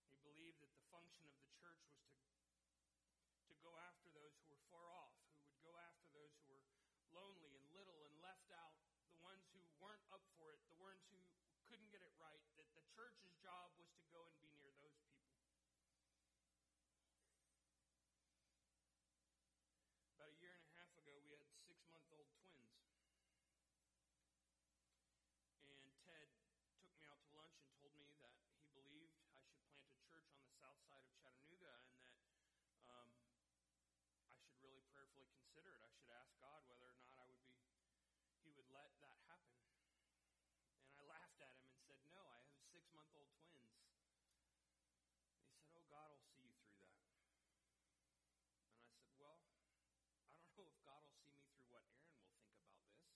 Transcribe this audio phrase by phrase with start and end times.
[0.07, 2.31] He believed that the function of the church was to,
[3.51, 6.63] to go after those who were far off, who would go after those who were
[7.11, 8.79] lonely and little and left out,
[9.11, 11.19] the ones who weren't up for it, the ones who
[11.67, 14.95] couldn't get it right, that the church's job was to go and be near those
[14.95, 15.11] people.
[20.20, 22.71] About a year and a half ago, we had six month old twins.
[25.67, 26.31] And Ted
[26.79, 28.31] took me out to lunch and told me that
[28.63, 32.23] he believed I should plant a church on the south side of Chattanooga and that
[32.87, 33.11] um,
[34.23, 35.83] I should really prayerfully consider it.
[35.83, 37.59] I should ask God whether or not I would be,
[38.39, 39.59] He would let that happen.
[40.87, 43.75] And I laughed at him and said, No, I have six month old twins.
[45.43, 47.03] And he said, Oh, God will see you through that.
[48.87, 52.11] And I said, Well, I don't know if God will see me through what Aaron
[52.19, 53.09] will think about this.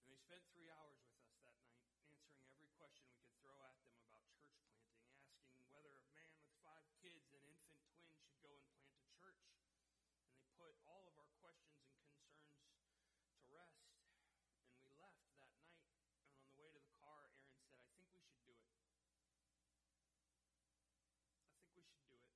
[0.04, 3.54] And they spent three hours with us that night, answering every question we could throw
[3.62, 8.18] at them about church planting, asking whether a man with five kids and infant twins
[8.26, 9.46] should go and plant a church.
[10.26, 12.66] And they put all of our questions and concerns
[13.30, 13.94] to rest.
[14.74, 15.86] And we left that night.
[16.26, 18.74] And on the way to the car, Aaron said, I think we should do it.
[21.62, 22.34] I think we should do it.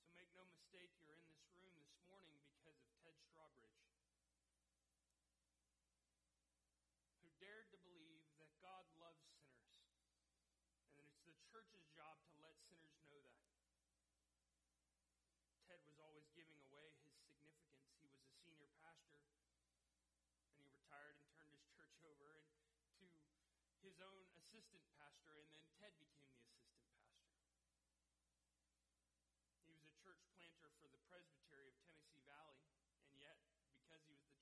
[0.00, 3.90] So make no mistake, you're in this room this morning because of Ted Strawbridge.
[7.20, 9.76] who dared to believe that God loves sinners
[10.72, 13.42] and that it's the church's job to let sinners know that.
[15.66, 17.90] Ted was always giving away his significance.
[17.98, 19.26] He was a senior pastor,
[20.46, 22.46] and he retired and turned his church over and
[23.02, 27.18] to his own assistant pastor, and then Ted became the assistant pastor.
[29.66, 32.62] He was a church planter for the Presbytery of Tennessee Valley,
[33.10, 33.42] and yet,
[33.74, 34.40] because he was the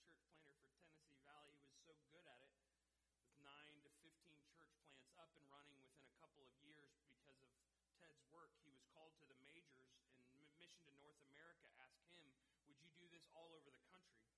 [6.28, 7.50] couple of years because of
[7.98, 9.88] Ted's work, he was called to the majors
[10.20, 12.28] and Mission to North America asked him,
[12.68, 14.28] Would you do this all over the country?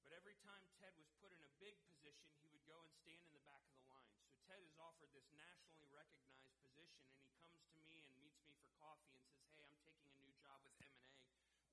[0.00, 3.20] But every time Ted was put in a big position, he would go and stand
[3.28, 4.16] in the back of the line.
[4.24, 8.40] So Ted is offered this nationally recognized position, and he comes to me and meets
[8.48, 11.20] me for coffee and says, "Hey, I'm taking a new job with MNA.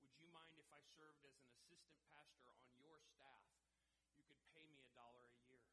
[0.04, 3.48] Would you mind if I served as an assistant pastor on your staff?
[4.20, 5.64] You could pay me a dollar a year."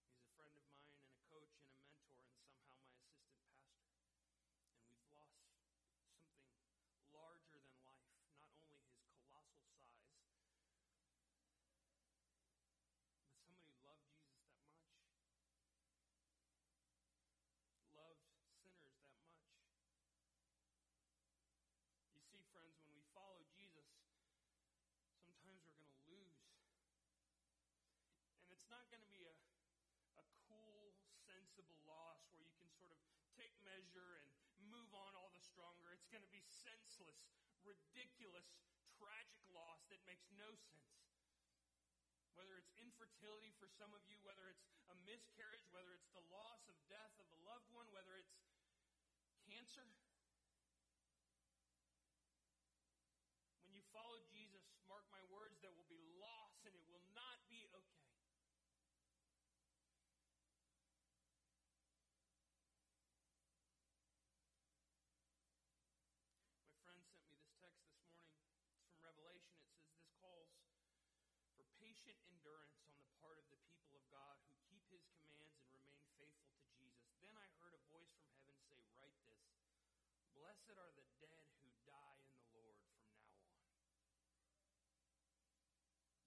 [0.06, 4.22] He's a friend of mine and a coach and a mentor, and somehow my assistant
[4.22, 4.38] pastor.
[4.38, 5.64] And
[5.98, 8.06] we've lost something larger than life,
[8.38, 10.06] not only his colossal size,
[13.02, 15.02] but somebody who loved Jesus that much,
[17.98, 18.24] loved
[18.62, 19.57] sinners that much.
[22.14, 23.90] You see, friends, when we follow Jesus,
[25.22, 26.40] sometimes we're going to lose.
[28.46, 29.36] And it's not going to be a,
[30.22, 30.94] a cool,
[31.57, 33.01] sensible loss where you can sort of
[33.33, 34.30] take measure and
[34.69, 35.89] move on all the stronger.
[35.89, 37.33] It's going to be senseless,
[37.65, 38.45] ridiculous,
[38.94, 41.01] tragic loss that makes no sense.
[42.38, 46.62] Whether it's infertility for some of you, whether it's a miscarriage, whether it's the loss
[46.69, 48.38] of death of a loved one, whether it's
[49.50, 49.89] cancer.
[53.65, 57.42] When you follow Jesus, mark my words, there will be loss and it will not
[57.50, 57.98] be okay.
[66.68, 68.36] My friend sent me this text this morning.
[68.71, 69.56] It's from Revelation.
[69.56, 70.51] It says, This calls
[71.56, 71.63] for
[72.07, 74.39] patient endurance on the part of the people of God
[74.71, 77.04] who keep his commands and remain faithful to Jesus.
[77.19, 79.44] Then I heard a voice from heaven say, Write this
[80.31, 83.51] Blessed are the dead who die in the Lord from now on.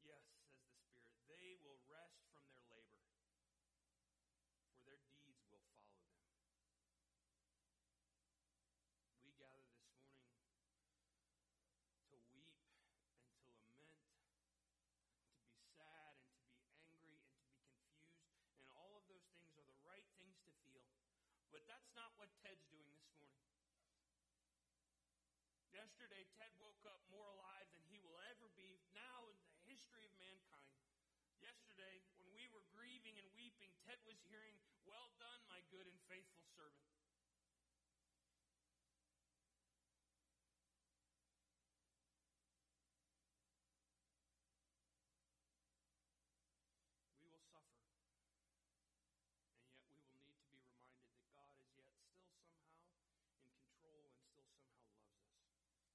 [0.05, 3.01] Yes, says the Spirit, they will rest from their labor,
[4.69, 6.29] for their deeds will follow them.
[9.25, 10.29] We gather this morning
[12.13, 12.53] to weep
[13.57, 14.21] and to lament,
[15.41, 19.27] to be sad and to be angry and to be confused, and all of those
[19.39, 20.85] things are the right things to feel.
[21.51, 23.43] But that's not what Ted's doing this morning.
[25.75, 30.07] Yesterday, Ted woke up more alive than he will ever be now in the history
[30.07, 30.79] of mankind.
[31.43, 34.55] Yesterday, when we were grieving and weeping, Ted was hearing,
[34.87, 36.87] Well done, my good and faithful servant.
[47.21, 48.27] We will suffer, and yet
[50.03, 52.77] we will need to be reminded that God is yet still somehow
[53.41, 55.33] in control and still somehow loves us.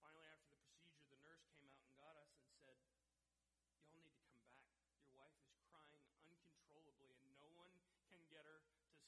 [0.00, 2.80] Finally, after the procedure, the nurse came out and got us and said,
[3.76, 4.72] Y'all need to come back.
[4.96, 7.68] Your wife is crying uncontrollably, and no one
[8.08, 9.04] can get her to stop.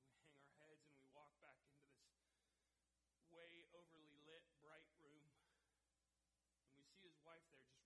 [0.00, 2.08] So we hang our heads and we walk back into this
[3.28, 5.28] way overly lit, bright room.
[6.64, 7.77] And we see his wife there just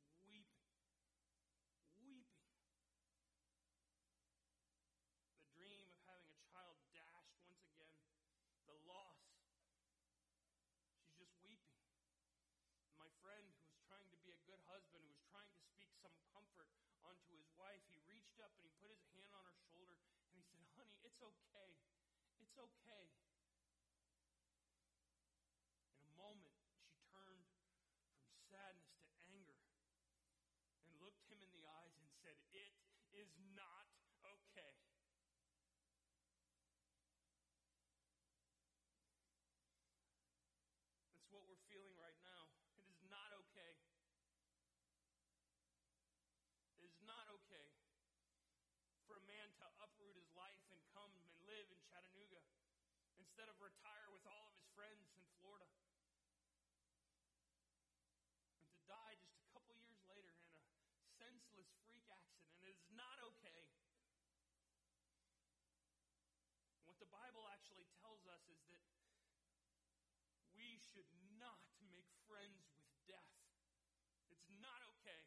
[13.22, 16.14] friend who was trying to be a good husband, who was trying to speak some
[16.34, 16.68] comfort
[17.06, 19.96] onto his wife, he reached up and he put his hand on her shoulder
[20.34, 21.72] and he said, Honey, it's okay.
[22.42, 23.04] It's okay.
[25.94, 27.46] In a moment, she turned
[28.18, 29.62] from sadness to anger
[30.82, 32.74] and looked him in the eyes and said, It
[33.14, 33.86] is not
[34.26, 34.74] okay.
[41.14, 42.50] That's what we're feeling right now.
[42.76, 43.72] It is not okay.
[46.76, 47.68] It is not okay
[49.06, 52.40] for a man to uproot his life and come and live in Chattanooga
[53.42, 55.66] instead of retire with all of his friends in Florida.
[58.54, 60.62] And to die just a couple years later in a
[61.18, 62.54] senseless freak accident.
[62.62, 63.66] It is not okay.
[66.86, 68.86] What the Bible actually tells us is that
[70.54, 73.34] we should not make friends with death.
[74.30, 75.26] It's not okay.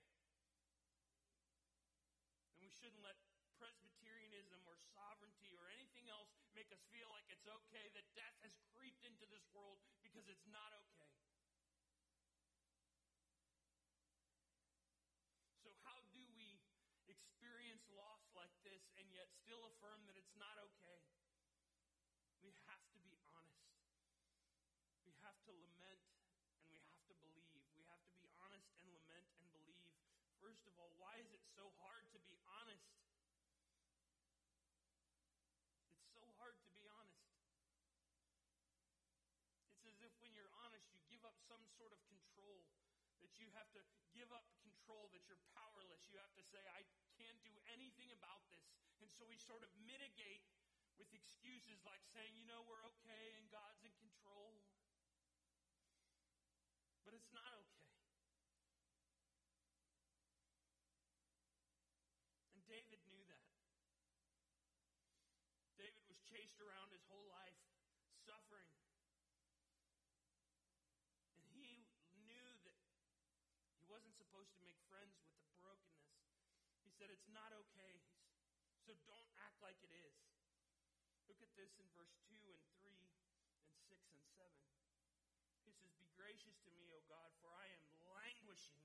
[2.47, 3.19] And we shouldn't let
[3.65, 8.53] Presbyterianism or sovereignty or anything else make us feel like it's okay that death has
[8.77, 11.09] creeped into this world because it's not okay.
[15.65, 16.61] So, how do we
[17.09, 21.01] experience loss like this and yet still affirm that it's not okay?
[22.45, 23.65] We have to be honest.
[25.09, 26.05] We have to lament
[26.61, 27.65] and we have to believe.
[27.73, 29.89] We have to be honest and lament and believe.
[30.37, 32.85] First of all, why is it so hard to be honest?
[35.89, 37.25] It's so hard to be honest.
[39.73, 42.65] It's as if when you're honest, you give up some sort of control.
[43.21, 46.01] That you have to give up control, that you're powerless.
[46.09, 46.81] You have to say, I
[47.13, 48.65] can't do anything about this.
[48.97, 50.49] And so we sort of mitigate
[50.97, 54.65] with excuses like saying, you know, we're okay and God's in control.
[57.05, 57.93] But it's not okay.
[62.49, 63.45] And David knew that.
[65.77, 67.61] David was chased around his whole life,
[68.25, 68.73] suffering.
[71.37, 71.85] And he
[72.25, 72.73] knew that
[73.77, 76.11] he wasn't supposed to make friends with the brokenness.
[76.83, 78.03] He said, It's not okay.
[78.83, 80.11] So don't act like it is.
[81.31, 83.15] Look at this in verse 2 and 3 and
[83.87, 84.51] 6 and 7.
[85.63, 87.79] He says, Be gracious to me, O God, for I am
[88.11, 88.83] languishing.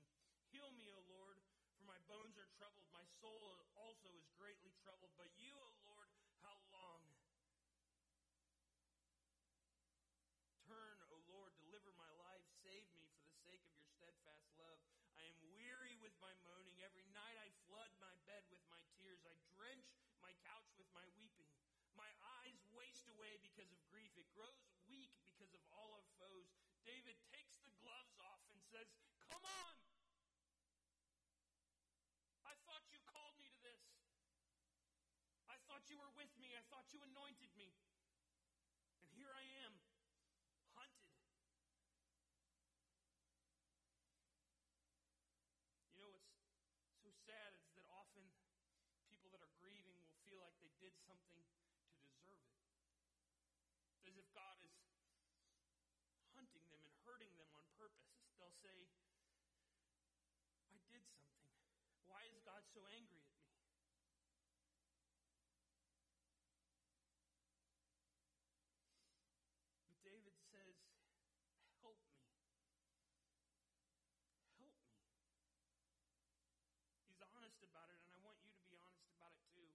[0.55, 1.35] Heal me, O Lord,
[1.75, 2.87] for my bones are troubled.
[2.95, 5.11] My soul also is greatly troubled.
[5.19, 6.07] But you, O Lord,
[6.47, 7.03] how long?
[10.63, 12.47] Turn, O Lord, deliver my life.
[12.63, 14.79] Save me for the sake of your steadfast love.
[15.21, 16.81] I am weary with my moaning.
[16.81, 19.21] Every night I flood my bed with my tears.
[19.21, 19.85] I drench
[20.17, 21.53] my couch with my weeping.
[21.93, 22.09] My
[22.41, 24.09] eyes waste away because of grief.
[24.17, 24.57] It grows
[24.89, 26.49] weak because of all our foes.
[26.81, 28.89] David takes the gloves off and says,
[29.29, 29.77] Come on!
[32.41, 33.85] I thought you called me to this.
[35.45, 36.57] I thought you were with me.
[36.57, 37.69] I thought you anointed me.
[39.05, 39.77] And here I am,
[40.73, 41.13] hunted.
[45.93, 46.33] You know what's
[47.05, 48.25] so sad is that often
[49.05, 51.45] people that are grieving will feel like they did something
[52.01, 52.57] to deserve it.
[54.01, 54.73] As if God is
[56.33, 58.30] hunting them and hurting them on purpose.
[58.41, 58.89] They'll say,
[60.65, 61.45] I did something.
[62.09, 63.53] Why is God so angry at me?
[69.85, 70.73] But David says,
[71.85, 72.17] Help me.
[74.57, 74.89] Help me.
[77.05, 79.69] He's honest about it, and I want you to be honest about it too.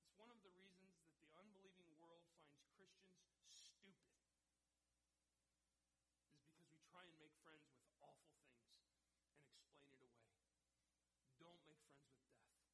[0.00, 3.20] It's one of the reasons that the unbelieving world finds Christians
[3.52, 4.08] stupid, is
[6.48, 10.46] because we try and make friends with awful things and explain it away.
[11.42, 12.70] Don't make friends with death.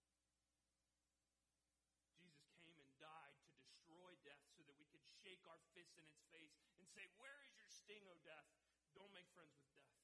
[2.12, 5.00] Jesus came and died to destroy death so that we could
[5.96, 8.44] in its face and say, Where is your sting, O death?
[8.92, 9.96] Don't make friends with death.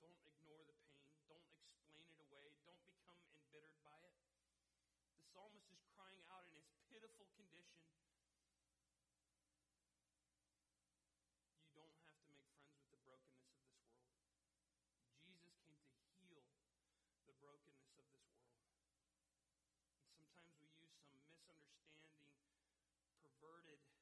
[0.00, 1.04] Don't ignore the pain.
[1.28, 2.56] Don't explain it away.
[2.64, 4.16] Don't become embittered by it.
[5.20, 7.84] The psalmist is crying out in his pitiful condition.
[11.68, 14.08] You don't have to make friends with the brokenness of this world.
[15.20, 16.40] Jesus came to heal
[17.28, 18.48] the brokenness of this world.
[20.00, 21.83] And sometimes we use some misunderstanding,
[23.44, 23.93] perverted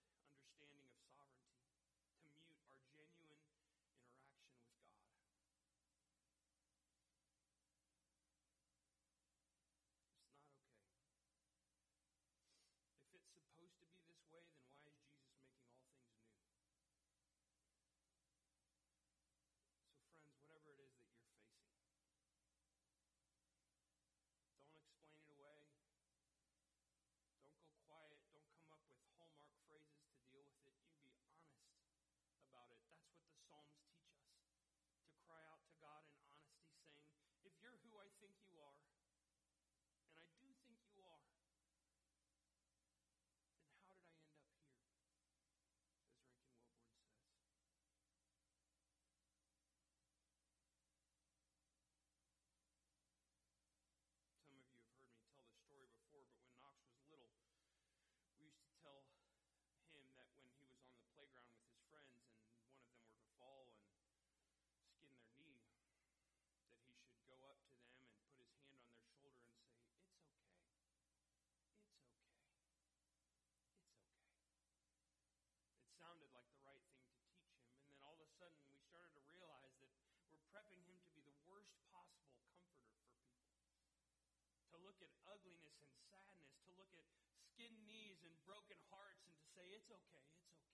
[85.02, 87.04] at ugliness and sadness, to look at
[87.52, 90.70] skinned knees and broken hearts, and to say, it's okay, it's okay.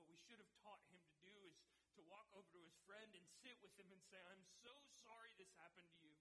[0.00, 1.56] What we should have taught him to do is
[1.96, 4.72] to walk over to his friend and sit with him and say, I'm so
[5.04, 6.16] sorry this happened to you.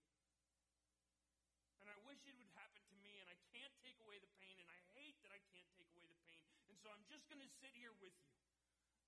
[1.82, 4.62] And I wish it would happen to me, and I can't take away the pain,
[4.62, 6.46] and I hate that I can't take away the pain.
[6.70, 8.38] And so I'm just going to sit here with you.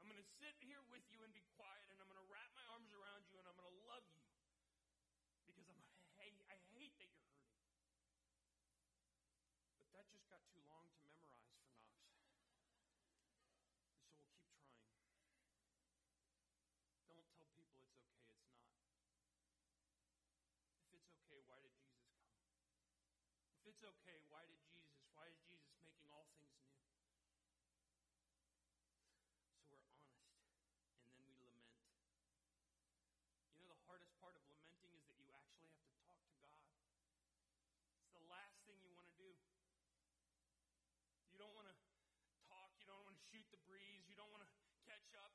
[0.02, 2.50] I'm going to sit here with you and be quiet, and I'm going to wrap
[2.58, 4.26] my arms around you, and I'm going to love you.
[5.46, 5.80] Because I'm,
[6.18, 7.62] I, I hate that you're hurting.
[9.78, 11.78] But that just got too long to memorize for Knox.
[17.06, 17.54] So we'll keep trying.
[17.54, 18.34] Don't tell people it's okay, it's not.
[20.90, 22.34] If it's okay, why did Jesus come?
[23.62, 26.82] If it's okay, why did Jesus, why is Jesus making all things new?
[29.70, 30.34] So we're honest,
[30.98, 31.78] and then we lament.
[33.54, 36.34] You know, the hardest part of lamenting is that you actually have to talk to
[36.42, 36.66] God.
[38.02, 39.30] It's the last thing you want to do.
[41.34, 41.78] You don't want to
[42.46, 44.52] talk, you don't want to shoot the breeze, you don't want to
[44.86, 45.34] catch up.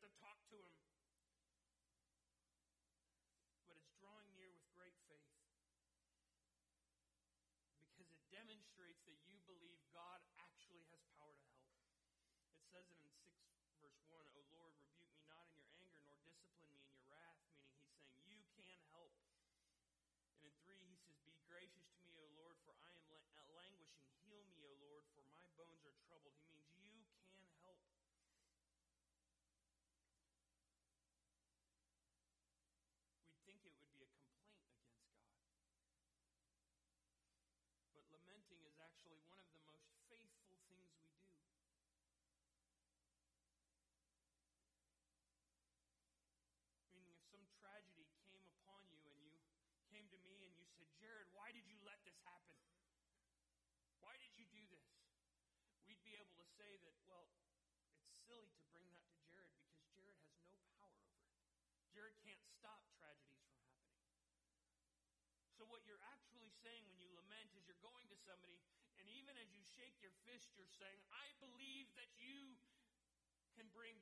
[0.00, 0.80] To talk to Him.
[3.68, 5.28] But it's drawing near with great faith
[7.84, 11.84] because it demonstrates that you believe God actually has power to help.
[12.56, 13.36] It says it in 6
[13.76, 17.04] verse 1, O Lord, rebuke me not in your anger, nor discipline me in your
[17.12, 17.44] wrath,
[18.16, 19.12] meaning he's saying, You can help.
[20.32, 23.04] And in 3, he says, Be gracious to me, O Lord, for I am
[23.52, 24.08] languishing.
[24.24, 26.40] Heal me, O Lord, for my bones are troubled.
[26.48, 27.84] He means you can help.
[33.26, 35.10] We'd think it would be a complaint against God.
[37.90, 41.34] But lamenting is actually one of the most faithful things we do.
[46.94, 49.34] Meaning, if some tragedy came upon you and you
[49.90, 52.56] came to me and you said, Jared, why did you let this happen?
[54.00, 54.88] Why did you do this?
[55.84, 57.28] We'd be able to say that, well,
[58.00, 61.44] it's silly to bring that to Jared because Jared has no power over it.
[61.92, 64.08] Jared can't stop tragedies from happening.
[65.60, 68.56] So, what you're actually saying when you lament is you're going to somebody,
[68.96, 72.56] and even as you shake your fist, you're saying, I believe that you
[73.52, 74.00] can bring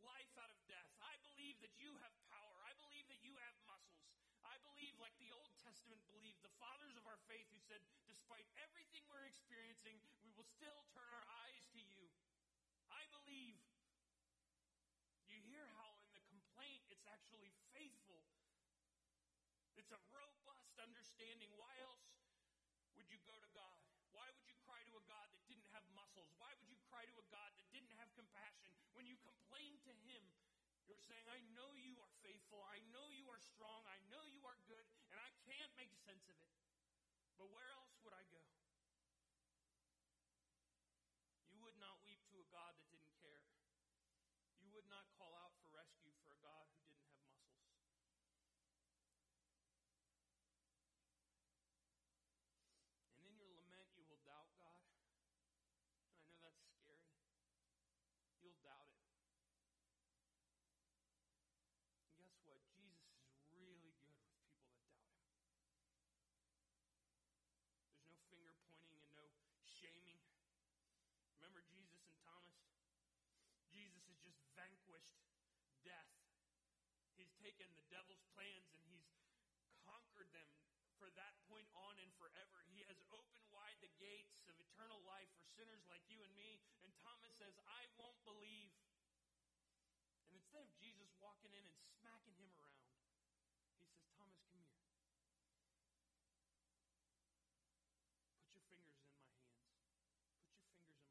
[0.00, 0.88] life out of death.
[1.04, 2.56] I believe that you have power.
[2.64, 4.08] I believe that you have muscles.
[4.44, 8.44] I believe, like the Old Testament believed, the fathers of our faith who said, despite
[8.60, 12.04] everything we're experiencing, we will still turn our eyes to you.
[12.92, 13.56] I believe.
[15.24, 18.28] You hear how in the complaint it's actually faithful.
[19.80, 21.48] It's a robust understanding.
[21.56, 22.04] Why else
[22.92, 23.80] would you go to God?
[24.12, 26.28] Why would you cry to a God that didn't have muscles?
[26.36, 28.68] Why would you cry to a God that didn't have compassion?
[28.92, 30.28] When you complain to Him,
[30.84, 32.60] you're saying, I know you are faithful.
[32.64, 33.84] I know you are strong.
[33.88, 36.52] I know you are good, and I can't make sense of it.
[37.40, 38.44] But where else would I go?
[41.50, 43.48] You would not weep to a God that didn't care.
[44.60, 47.64] You would not call out for rescue for a God who didn't have muscles.
[53.18, 54.82] And in your lament, you will doubt God.
[56.04, 57.16] And I know that's scary.
[58.42, 59.00] You'll doubt it.
[62.04, 62.60] And guess what?
[62.76, 65.24] Jesus is really good with people that doubt him.
[67.88, 69.30] There's no finger pointing and no
[69.64, 70.20] shaming.
[71.40, 72.60] Remember Jesus and Thomas?
[73.72, 75.18] Jesus has just vanquished
[75.86, 76.10] death.
[77.14, 79.06] He's taken the devil's plans and he's
[79.86, 80.48] conquered them
[80.98, 82.64] for that point on and forever.
[82.72, 86.58] He has opened wide the gates of eternal life for sinners like you and me.
[86.80, 88.72] And Thomas says, I won't believe.
[90.30, 92.88] And instead of Jesus walking in and smacking him around,
[93.68, 94.80] he says, Thomas, come here.
[98.40, 99.44] Put your fingers in my hands.
[99.44, 101.04] Put your fingers in my side.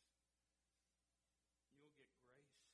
[1.78, 2.66] you'll get grace.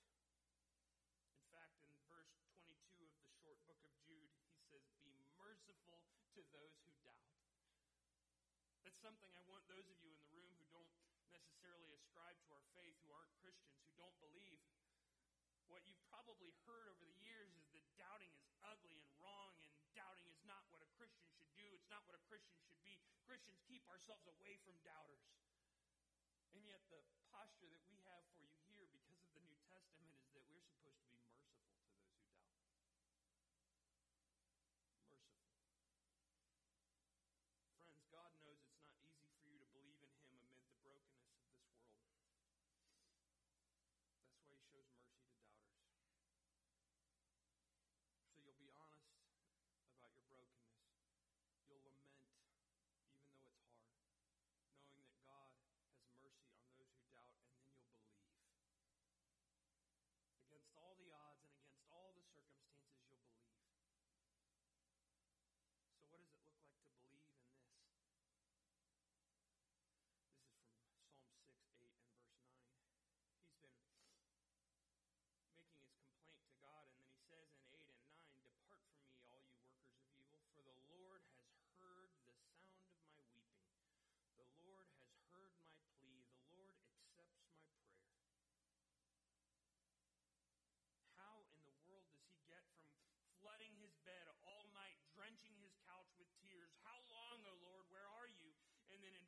[1.35, 2.31] In fact, in verse
[2.63, 5.99] 22 of the short book of Jude, he says, Be merciful
[6.35, 7.27] to those who doubt.
[8.87, 10.89] That's something I want those of you in the room who don't
[11.35, 14.63] necessarily ascribe to our faith, who aren't Christians, who don't believe.
[15.69, 19.69] What you've probably heard over the years is that doubting is ugly and wrong, and
[19.93, 21.67] doubting is not what a Christian should do.
[21.77, 22.78] It's not what a Christian should.
[23.29, 25.21] Christians keep ourselves away from doubters.
[26.57, 26.97] And yet, the
[27.29, 30.65] posture that we have for you here because of the New Testament is that we're
[30.65, 31.85] supposed to be merciful to those who doubt.
[36.89, 37.53] Merciful.
[37.77, 39.19] Friends, God knows it's not easy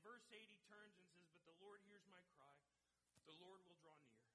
[0.02, 2.58] verse 8, he turns and says, But the Lord hears my cry.
[3.30, 4.28] The Lord will draw near.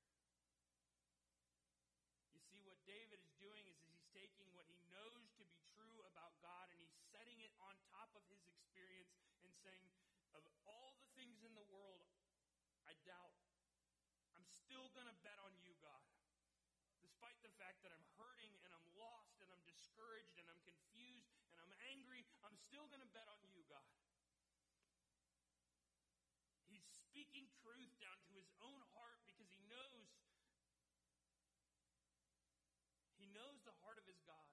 [2.32, 5.58] You see, what David is doing is, is he's taking what he knows to be
[5.74, 9.10] true about God and he's setting it on top of his experience
[9.42, 9.90] and saying,
[10.38, 12.06] Of all the things in the world,
[12.86, 13.34] I doubt.
[14.38, 16.06] I'm still going to bet on you, God.
[17.02, 21.26] Despite the fact that I'm hurting and I'm lost and I'm discouraged and I'm confused
[21.50, 23.90] and I'm angry, I'm still going to bet on you, God.
[26.70, 30.06] He's speaking truth down to his own heart because he knows
[33.16, 34.50] he knows the heart of his God.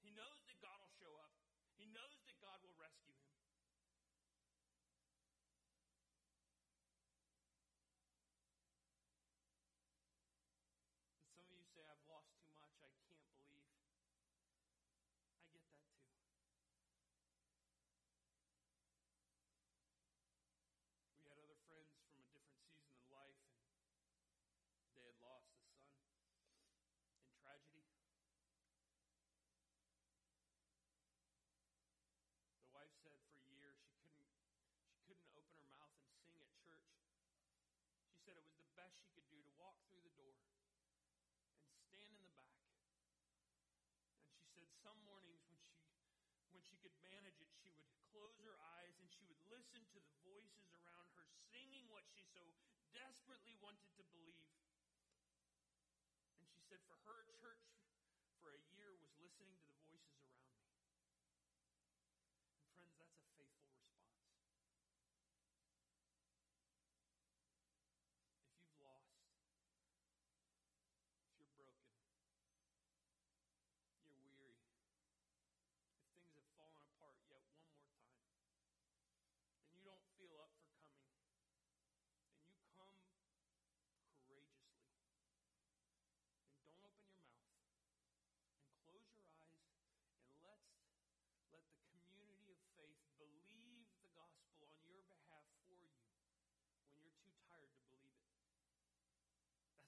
[0.00, 1.32] He knows that God will show up.
[1.76, 3.30] He knows that God will rescue him.
[11.20, 12.74] And some of you say, I've lost too much.
[12.80, 13.68] I can't believe.
[15.36, 16.04] I get that too.
[21.20, 23.40] We had other friends from a different season in life,
[24.84, 25.96] and they had lost a son
[27.18, 27.88] in tragedy.
[32.60, 34.40] The wife said for years she couldn't
[34.92, 36.88] she couldn't open her mouth and sing at church.
[38.10, 40.38] She said it was the best she could do to walk through the door
[41.66, 42.62] and stand in the back.
[44.30, 45.74] And she said some mornings when she
[46.54, 49.98] when she could manage it, she would close her eyes and she would listen to
[49.98, 52.46] the voices around her singing what she so
[52.94, 54.38] desperately wanted to believe.
[56.38, 57.66] And she said for her, church
[58.38, 60.70] for a year was listening to the voices around me.
[62.54, 64.14] And friends, that's a faithful response.
[68.38, 69.18] If you've lost,
[71.26, 71.90] if you're broken,
[73.98, 74.54] you're weary,
[75.90, 78.22] if things have fallen apart yet one more time,
[79.58, 81.10] and you don't feel up for coming,
[82.38, 82.94] and you come
[84.14, 84.92] courageously,
[86.60, 87.64] and don't open your mouth,
[88.60, 89.64] and close your eyes,
[90.28, 90.70] and let's
[91.50, 95.90] let the community of faith believe the gospel on your behalf for you
[96.90, 98.30] when you're too tired to believe it.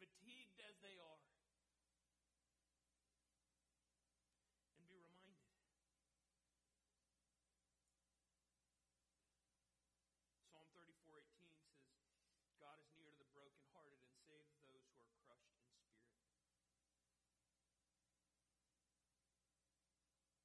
[0.00, 1.20] fatigued as they are,
[4.80, 5.52] and be reminded.
[10.48, 11.92] Psalm 34:18 says,
[12.56, 16.00] God is near to the brokenhearted and saves those who are crushed in spirit.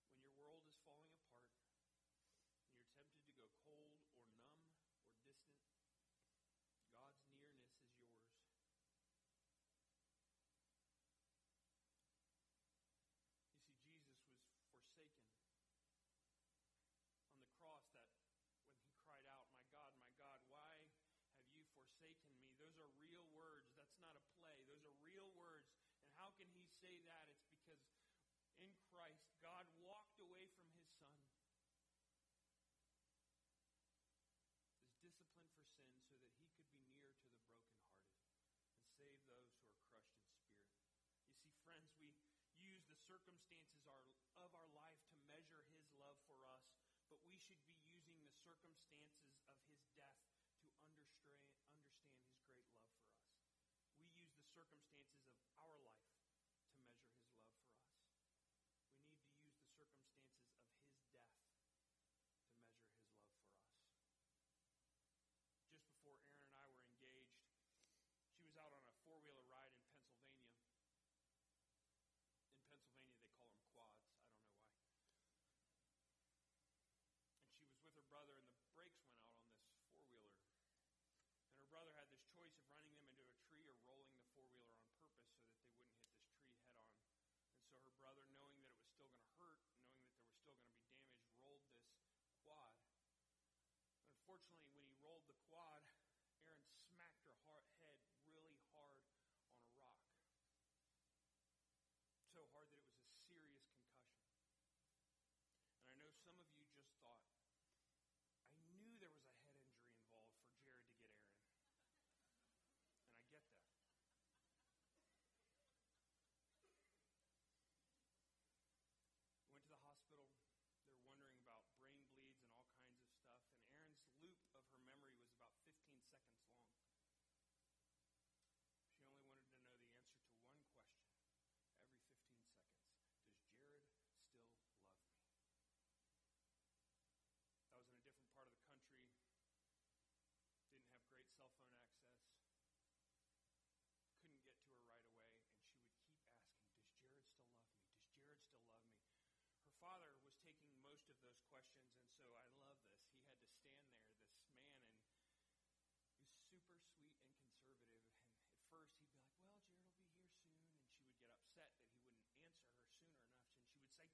[0.10, 1.48] When your world is falling apart
[2.68, 4.36] and you're tempted to go cold or numb
[5.08, 5.64] or distant,
[6.98, 8.20] God's nearness is yours.
[14.84, 15.40] You see, Jesus was
[16.84, 18.10] forsaken on the cross that
[18.74, 20.76] when he cried out, My God, my God, why
[21.40, 22.52] have you forsaken me?
[22.60, 23.72] Those are real words.
[23.78, 24.60] That's not a play.
[24.68, 25.70] Those are real words.
[26.04, 27.30] And how can he say that?
[27.32, 27.80] It's because
[28.60, 28.70] in
[29.00, 31.16] Christ, God walked away from his son.
[34.76, 36.04] His discipline for sin
[36.36, 37.40] so that he could be near to the
[37.80, 37.96] brokenhearted
[38.76, 40.84] and save those who are crushed in spirit.
[41.32, 42.12] You see, friends, we
[42.76, 43.80] use the circumstances
[44.36, 46.68] of our life to measure his love for us,
[47.08, 51.48] but we should be using the circumstances of his death to understand,
[52.04, 53.48] his great love for us.
[54.04, 55.89] We use the circumstances of our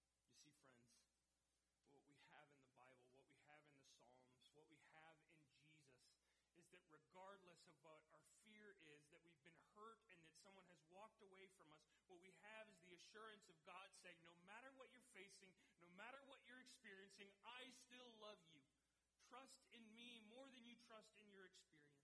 [0.03, 0.43] Love Jared.
[0.43, 4.51] You see, friends, what we have in the Bible, what we have in the Psalms,
[4.51, 9.39] what we have in Jesus is that regardless of what our fear is, that we've
[9.47, 11.79] been hurt and that someone has walked away from us,
[12.11, 15.87] what we have is the assurance of God saying, no matter what you're facing, no
[15.95, 18.59] matter what you're experiencing, I still love you.
[19.31, 21.95] Trust in me more than you trust in your experience.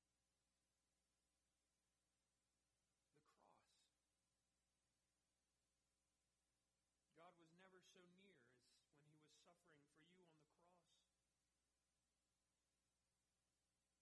[7.20, 8.40] God was never so near
[8.72, 10.96] as when he was suffering for you on the cross.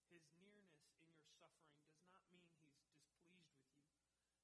[0.08, 3.98] His nearness in your suffering does not mean he's displeased with you.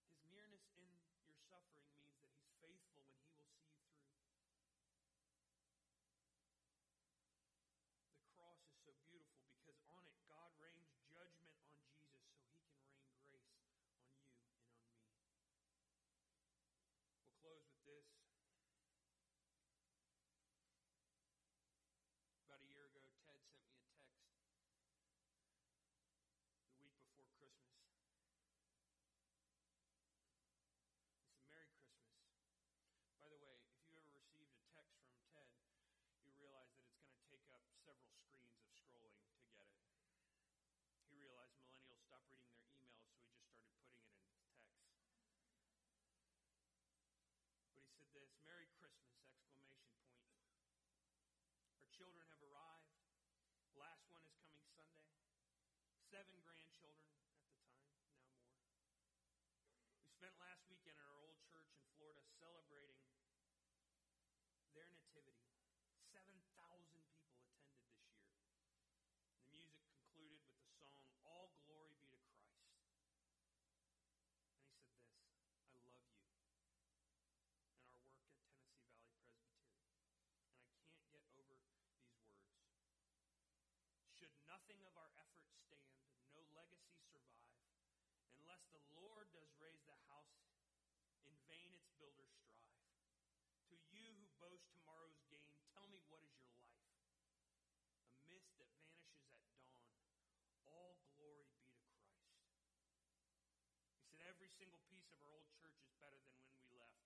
[0.09, 1.05] His nearness in your
[1.53, 4.01] suffering means that he's faithful and he will see you through.
[8.17, 12.25] The cross is so beautiful because on it God rains judgment on Jesus
[13.29, 14.97] so he can rain grace on you and on me.
[17.21, 18.09] We'll close with this.
[22.49, 24.25] About a year ago, Ted sent me a text
[26.65, 27.77] the week before Christmas.
[31.13, 32.17] He said, Merry Christmas.
[33.17, 35.47] By the way, if you ever received a text from Ted,
[36.27, 39.79] you realize that it's going to take up several screens of scrolling to get it.
[41.07, 45.63] He realized millennials stopped reading their emails, so he just started putting it in text.
[47.71, 50.27] But he said this, Merry Christmas, exclamation point.
[51.79, 52.91] Our children have arrived.
[53.77, 55.07] Last one is coming Sunday.
[56.13, 58.05] Seven grandchildren at the time, now more.
[60.05, 63.01] We spent last weekend at our old church in Florida celebrating
[64.77, 65.49] their nativity.
[66.13, 66.37] 7,000
[67.09, 68.29] people attended this year.
[69.41, 72.61] The music concluded with the song, All Glory Be to Christ.
[75.57, 76.13] And he said this I love you and our work at
[76.61, 78.21] Tennessee Valley Presbytery.
[80.61, 82.13] And I can't get over these words.
[84.13, 85.97] Should nothing of our efforts stand,
[86.29, 87.57] no legacy survive,
[88.37, 90.45] unless the Lord does raise the house,
[91.25, 92.85] in vain its builders strive.
[93.73, 96.85] To you who boast tomorrow's gain, tell me what is your life?
[98.05, 99.97] A mist that vanishes at dawn.
[100.69, 102.21] All glory be to Christ.
[103.89, 107.01] He said, Every single piece of our old church is better than when we left,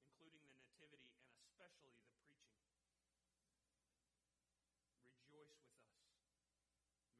[0.00, 2.40] including the Nativity and a especially the preaching.
[5.04, 5.86] Rejoice with us.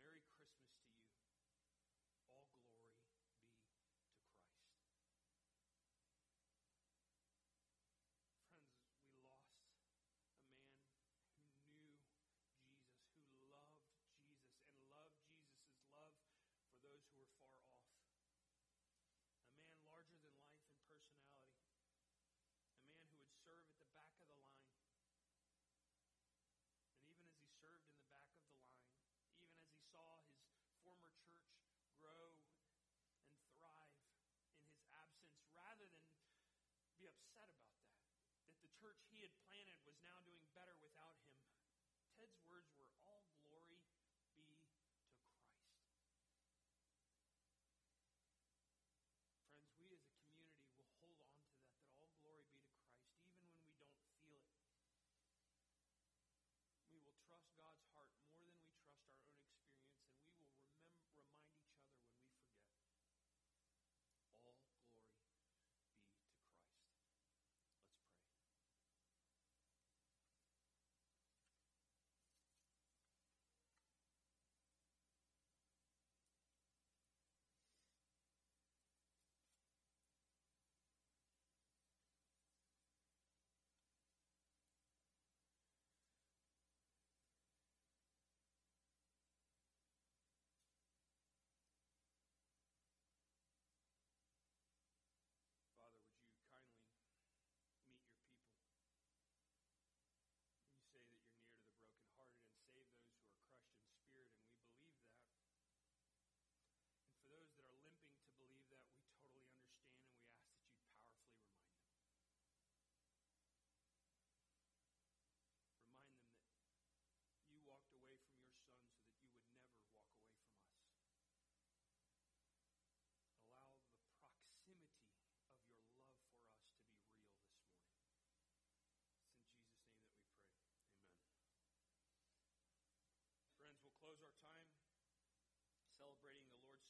[0.01, 1.03] Merry Christmas to you.
[2.31, 3.43] All glory be to Christ.
[8.63, 9.99] Friends, we lost a man
[11.67, 12.55] who knew Jesus,
[13.35, 14.15] who loved Jesus,
[14.79, 16.15] and loved Jesus' love
[16.71, 17.91] for those who were far off.
[19.43, 21.67] A man larger than life in personality.
[22.71, 24.71] A man who would serve at the back of the line.
[26.95, 28.87] And even as he served in the back of the line,
[29.37, 30.23] even as he saw
[30.63, 31.53] his former church
[31.99, 32.35] grow
[33.33, 33.97] and thrive
[34.53, 36.07] in his absence, rather than
[36.99, 38.05] be upset about that,
[38.53, 41.33] that the church he had planted was now doing better without him,
[42.13, 42.76] Ted's words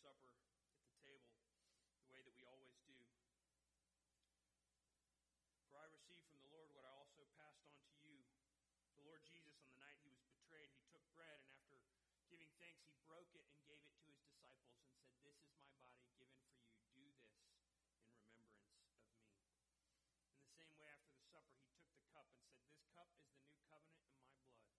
[0.06, 0.38] Supper
[0.70, 1.34] at the table
[1.98, 2.94] the way that we always do.
[5.66, 8.22] For I received from the Lord what I also passed on to you.
[8.94, 11.82] The Lord Jesus, on the night he was betrayed, he took bread, and after
[12.30, 15.50] giving thanks, he broke it and gave it to his disciples and said, This is
[15.58, 16.38] my body given
[16.78, 17.10] for you.
[17.66, 19.58] Do this in remembrance of me.
[20.38, 23.10] In the same way, after the supper, he took the cup and said, This cup
[23.10, 24.70] is the new covenant in my blood.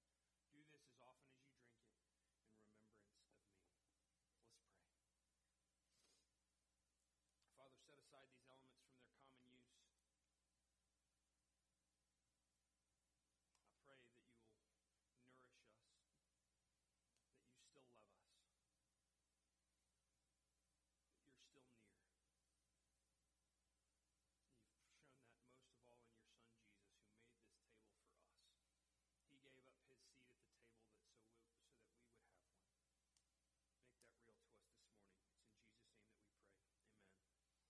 [0.55, 1.57] Do this as often as you
[7.89, 8.46] set aside these